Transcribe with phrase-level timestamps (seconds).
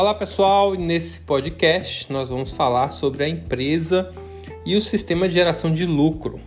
[0.00, 4.10] Olá pessoal, nesse podcast nós vamos falar sobre a empresa
[4.64, 6.40] e o sistema de geração de lucro.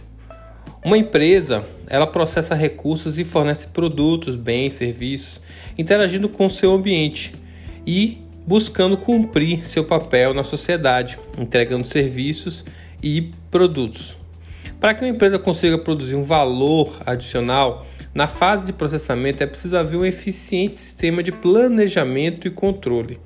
[0.83, 5.39] Uma empresa, ela processa recursos e fornece produtos, bens, serviços,
[5.77, 7.36] interagindo com o seu ambiente
[7.86, 12.65] e buscando cumprir seu papel na sociedade, entregando serviços
[13.04, 14.17] e produtos.
[14.79, 19.78] Para que uma empresa consiga produzir um valor adicional, na fase de processamento é preciso
[19.78, 23.20] haver um eficiente sistema de planejamento e controle.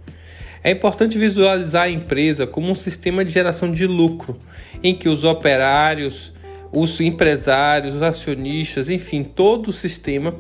[0.68, 4.38] É importante visualizar a empresa como um sistema de geração de lucro,
[4.84, 6.34] em que os operários,
[6.74, 10.36] os empresários, os acionistas, enfim, todo o sistema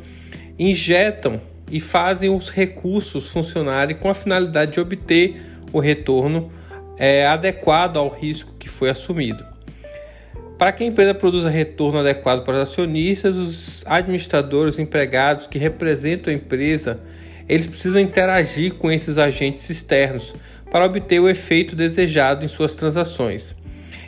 [0.59, 1.39] injetam
[1.71, 6.51] e fazem os recursos funcionarem com a finalidade de obter o retorno
[6.97, 9.45] é, adequado ao risco que foi assumido.
[10.57, 15.57] Para que a empresa produza retorno adequado para os acionistas, os administradores, os empregados que
[15.57, 16.99] representam a empresa,
[17.47, 20.35] eles precisam interagir com esses agentes externos
[20.69, 23.55] para obter o efeito desejado em suas transações.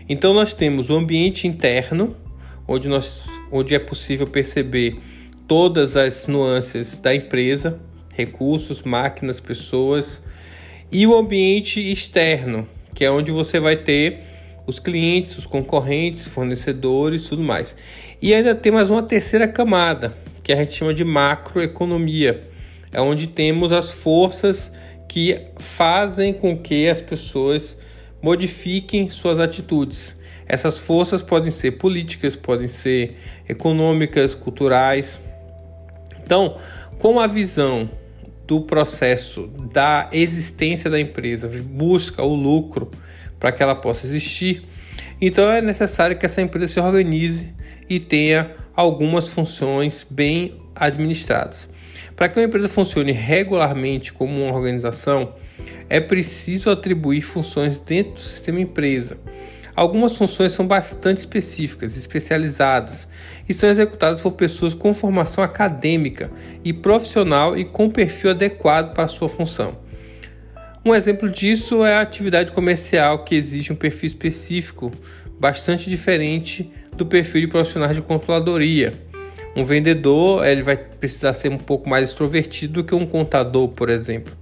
[0.07, 2.15] Então nós temos o ambiente interno,
[2.67, 4.99] onde, nós, onde é possível perceber
[5.47, 7.79] todas as nuances da empresa,
[8.13, 10.21] recursos, máquinas, pessoas,
[10.91, 14.21] e o ambiente externo, que é onde você vai ter
[14.67, 17.75] os clientes, os concorrentes, fornecedores, tudo mais.
[18.21, 22.43] E ainda tem mais uma terceira camada, que a gente chama de macroeconomia,
[22.91, 24.71] é onde temos as forças
[25.07, 27.77] que fazem com que as pessoas
[28.21, 30.15] modifiquem suas atitudes.
[30.45, 33.15] Essas forças podem ser políticas, podem ser
[33.47, 35.21] econômicas, culturais,
[36.29, 36.57] então,
[36.99, 37.89] com a visão
[38.45, 42.91] do processo da existência da empresa, busca o lucro
[43.39, 44.63] para que ela possa existir,
[45.19, 47.51] então é necessário que essa empresa se organize
[47.89, 51.67] e tenha algumas funções bem administradas.
[52.15, 55.35] Para que uma empresa funcione regularmente como uma organização,
[55.89, 59.17] é preciso atribuir funções dentro do sistema empresa
[59.79, 63.07] Algumas funções são bastante específicas, especializadas
[63.47, 66.29] e são executadas por pessoas com formação acadêmica
[66.65, 69.77] e profissional e com perfil adequado para a sua função.
[70.83, 74.91] Um exemplo disso é a atividade comercial, que exige um perfil específico,
[75.39, 79.08] bastante diferente do perfil de profissionais de controladoria.
[79.55, 83.89] Um vendedor ele vai precisar ser um pouco mais extrovertido do que um contador, por
[83.89, 84.33] exemplo.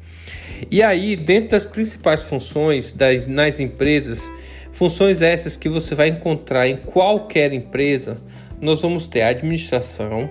[0.70, 4.30] E aí, dentro das principais funções das, nas empresas,
[4.78, 8.22] Funções essas que você vai encontrar em qualquer empresa,
[8.62, 10.30] nós vamos ter a administração,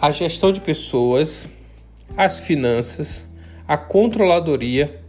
[0.00, 1.46] a gestão de pessoas,
[2.16, 3.28] as finanças,
[3.68, 5.02] a controladoria,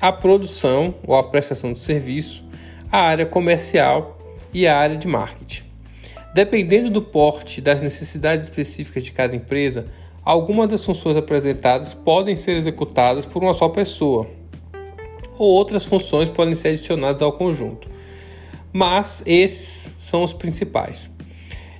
[0.00, 2.44] a produção ou a prestação de serviço,
[2.90, 4.18] a área comercial
[4.52, 5.65] e a área de marketing.
[6.36, 9.86] Dependendo do porte e das necessidades específicas de cada empresa,
[10.22, 14.26] algumas das funções apresentadas podem ser executadas por uma só pessoa
[15.38, 17.88] ou outras funções podem ser adicionadas ao conjunto.
[18.70, 21.10] Mas esses são os principais.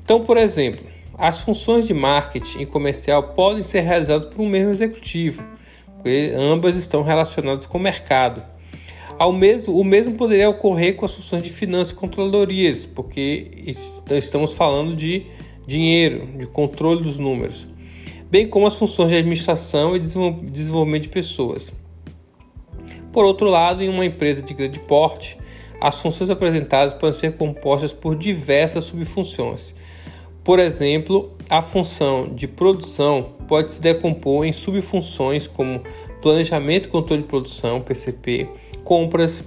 [0.03, 0.87] Então, por exemplo,
[1.19, 5.45] as funções de marketing e comercial podem ser realizadas por um mesmo executivo,
[5.97, 8.43] porque ambas estão relacionadas com o mercado.
[9.19, 13.51] Ao mesmo, o mesmo poderia ocorrer com as funções de finanças e controladorias, porque
[14.11, 15.25] estamos falando de
[15.67, 17.67] dinheiro, de controle dos números,
[18.31, 21.73] bem como as funções de administração e desenvolvimento de pessoas.
[23.11, 25.39] Por outro lado, em uma empresa de grande porte,
[25.81, 29.75] as funções apresentadas podem ser compostas por diversas subfunções.
[30.45, 35.83] Por exemplo, a função de produção pode se decompor em subfunções como
[36.21, 38.49] planejamento e controle de produção, PCP,
[38.87, 39.43] compras,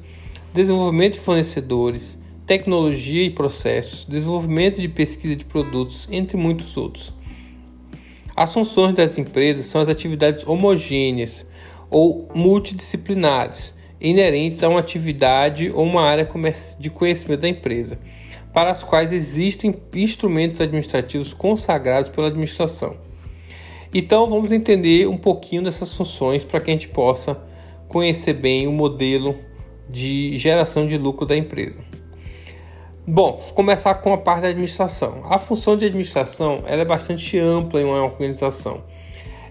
[0.53, 7.13] desenvolvimento de fornecedores, tecnologia e processos, desenvolvimento de pesquisa de produtos, entre muitos outros.
[8.35, 11.47] As funções das empresas são as atividades homogêneas,
[11.89, 16.29] ou multidisciplinares, inerentes a uma atividade ou uma área
[16.77, 17.97] de conhecimento da empresa,
[18.53, 22.97] para as quais existem instrumentos administrativos consagrados pela administração.
[23.93, 27.48] Então, vamos entender um pouquinho dessas funções para que a gente possa
[27.89, 29.35] conhecer bem o modelo
[29.89, 31.81] de geração de lucro da empresa.
[33.05, 35.23] Bom, começar com a parte da administração.
[35.25, 38.83] A função de administração ela é bastante ampla em uma organização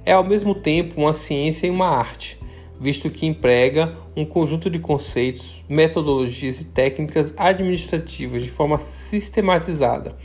[0.09, 2.39] é ao mesmo tempo uma ciência e uma arte,
[2.81, 10.17] visto que emprega um conjunto de conceitos, metodologias e técnicas administrativas de forma sistematizada,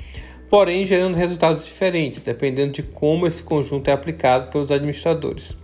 [0.49, 5.57] porém gerando resultados diferentes, dependendo de como esse conjunto é aplicado pelos administradores.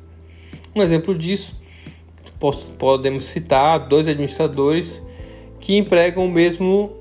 [0.75, 1.57] Um exemplo disso,
[2.77, 5.01] podemos citar dois administradores
[5.59, 6.91] que empregam o mesmo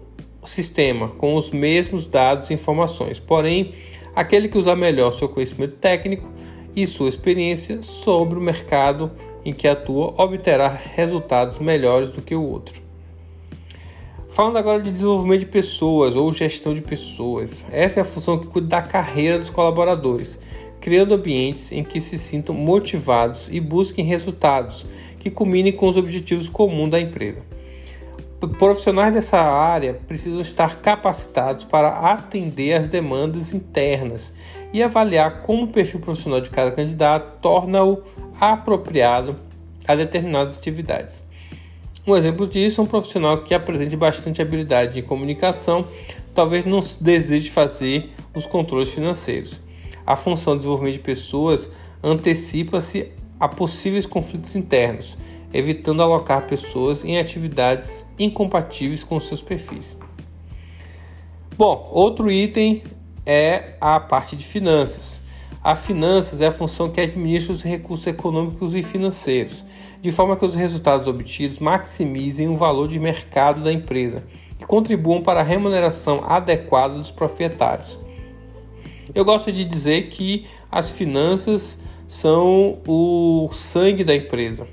[0.44, 3.72] sistema, com os mesmos dados e informações, porém,
[4.14, 6.28] aquele que usa melhor seu conhecimento técnico
[6.74, 9.10] e sua experiência sobre o mercado
[9.44, 12.80] em que atua obterá resultados melhores do que o outro.
[14.28, 18.46] Falando agora de desenvolvimento de pessoas ou gestão de pessoas, essa é a função que
[18.46, 20.38] cuida da carreira dos colaboradores,
[20.80, 24.86] criando ambientes em que se sintam motivados e busquem resultados
[25.18, 27.42] que culminem com os objetivos comuns da empresa.
[28.56, 34.32] Profissionais dessa área precisam estar capacitados para atender às demandas internas
[34.72, 38.00] e avaliar como o perfil profissional de cada candidato torna-o
[38.40, 39.36] apropriado
[39.86, 41.20] a determinadas atividades.
[42.06, 45.86] Um exemplo disso é um profissional que apresente bastante habilidade em comunicação,
[46.32, 49.60] talvez não deseje fazer os controles financeiros.
[50.08, 51.68] A função de desenvolvimento de pessoas
[52.02, 55.18] antecipa-se a possíveis conflitos internos
[55.52, 59.98] evitando alocar pessoas em atividades incompatíveis com seus perfis.
[61.58, 62.82] Bom, outro item
[63.26, 65.20] é a parte de finanças.
[65.62, 69.62] A finanças é a função que administra os recursos econômicos e financeiros,
[70.00, 74.22] de forma que os resultados obtidos maximizem o valor de mercado da empresa
[74.58, 78.07] e contribuam para a remuneração adequada dos proprietários.
[79.14, 84.66] Eu gosto de dizer que as finanças são o sangue da empresa.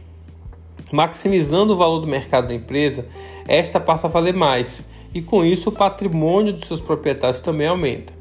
[0.91, 3.07] Maximizando o valor do mercado da empresa,
[3.47, 4.83] esta passa a valer mais
[5.13, 8.13] e com isso o patrimônio dos seus proprietários também aumenta.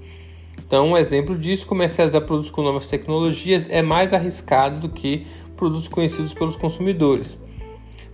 [0.58, 5.26] Então, um exemplo disso, comercializar produtos com novas tecnologias é mais arriscado do que
[5.56, 7.38] produtos conhecidos pelos consumidores.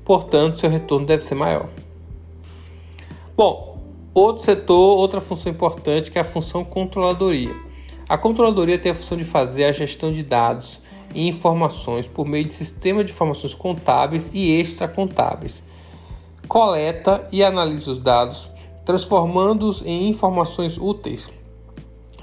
[0.04, 1.68] Portanto, seu retorno deve ser maior.
[3.36, 3.78] Bom,
[4.12, 7.69] outro setor, outra função importante que é a função controladoria.
[8.10, 10.80] A controladoria tem a função de fazer a gestão de dados
[11.14, 15.62] e informações por meio de sistema de informações contábeis e extracontábeis.
[16.48, 18.50] Coleta e analisa os dados,
[18.84, 21.30] transformando-os em informações úteis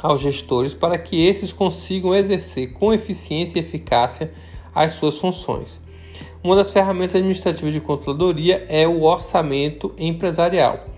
[0.04, 4.34] aos gestores para que esses consigam exercer com eficiência e eficácia
[4.76, 5.80] as suas funções.
[6.44, 10.97] Uma das ferramentas administrativas de controladoria é o orçamento empresarial.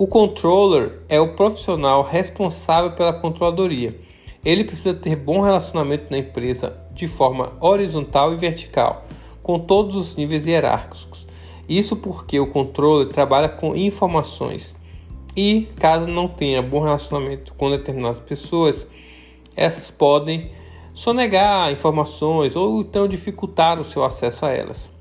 [0.00, 4.00] O controller é o profissional responsável pela controladoria.
[4.42, 9.04] Ele precisa ter bom relacionamento na empresa de forma horizontal e vertical,
[9.42, 11.26] com todos os níveis hierárquicos.
[11.68, 14.74] Isso porque o controle trabalha com informações
[15.36, 18.86] e, caso não tenha bom relacionamento com determinadas pessoas,
[19.54, 20.50] essas podem
[20.94, 24.99] sonegar informações ou então dificultar o seu acesso a elas.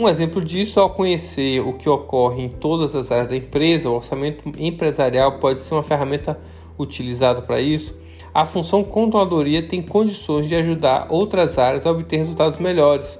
[0.00, 3.94] Um exemplo disso, ao conhecer o que ocorre em todas as áreas da empresa, o
[3.94, 6.40] orçamento empresarial pode ser uma ferramenta
[6.78, 8.00] utilizada para isso
[8.32, 13.18] a função controladoria tem condições de ajudar outras áreas a obter resultados melhores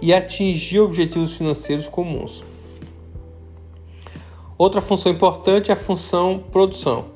[0.00, 2.44] e atingir objetivos financeiros comuns.
[4.56, 7.06] Outra função importante é a função produção.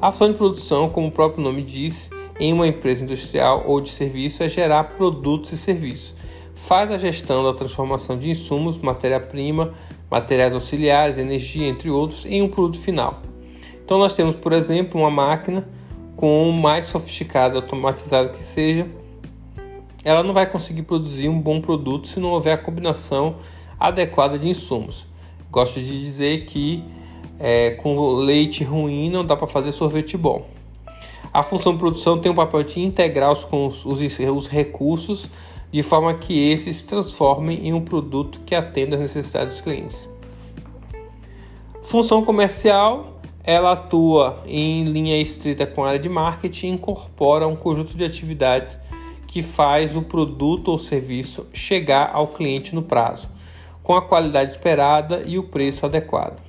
[0.00, 3.88] A função de produção, como o próprio nome diz, em uma empresa industrial ou de
[3.88, 6.14] serviço é gerar produtos e serviços.
[6.60, 9.72] Faz a gestão da transformação de insumos, matéria-prima,
[10.10, 13.22] materiais auxiliares, energia, entre outros, em um produto final.
[13.82, 15.66] Então nós temos, por exemplo, uma máquina
[16.14, 18.86] com mais sofisticada, automatizada que seja,
[20.04, 23.36] ela não vai conseguir produzir um bom produto se não houver a combinação
[23.78, 25.06] adequada de insumos.
[25.50, 26.84] Gosto de dizer que
[27.38, 30.46] é, com leite ruim não dá para fazer sorvete bom.
[31.32, 33.48] A função de produção tem o papel de integrar os,
[33.84, 35.28] os, os recursos
[35.72, 40.08] de forma que esses se transformem em um produto que atenda às necessidades dos clientes.
[41.82, 47.56] Função comercial ela atua em linha estrita com a área de marketing e incorpora um
[47.56, 48.78] conjunto de atividades
[49.26, 53.28] que faz o produto ou serviço chegar ao cliente no prazo,
[53.82, 56.42] com a qualidade esperada e o preço adequado.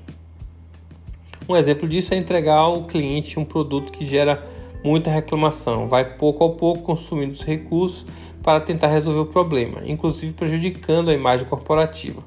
[1.48, 4.48] Um exemplo disso é entregar ao cliente um produto que gera
[4.84, 8.06] muita reclamação, vai pouco a pouco consumindo os recursos
[8.44, 12.24] para tentar resolver o problema, inclusive prejudicando a imagem corporativa.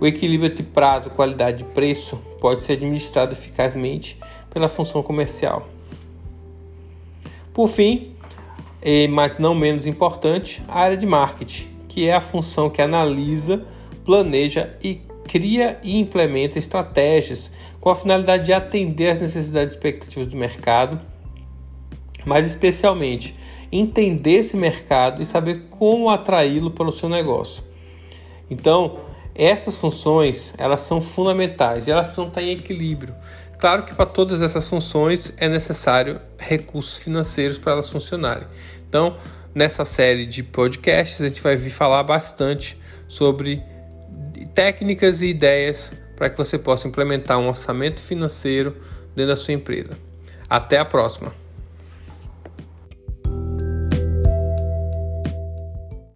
[0.00, 4.16] O equilíbrio entre prazo, qualidade e preço pode ser administrado eficazmente
[4.50, 5.68] pela função comercial.
[7.52, 8.14] Por fim,
[9.10, 13.66] mas não menos importante, a área de marketing, que é a função que analisa,
[14.04, 17.50] planeja e cria e implementa estratégias
[17.80, 21.00] com a finalidade de atender às necessidades e expectativas do mercado,
[22.24, 23.34] mas especialmente
[23.70, 27.62] entender esse mercado e saber como atraí-lo para o seu negócio.
[28.50, 29.00] Então,
[29.34, 33.14] essas funções, elas são fundamentais e elas precisam estar em equilíbrio.
[33.58, 38.46] Claro que para todas essas funções é necessário recursos financeiros para elas funcionarem.
[38.88, 39.16] Então,
[39.54, 43.62] nessa série de podcasts, a gente vai vir falar bastante sobre
[44.54, 48.76] técnicas e ideias para que você possa implementar um orçamento financeiro
[49.14, 49.98] dentro da sua empresa.
[50.48, 51.47] Até a próxima!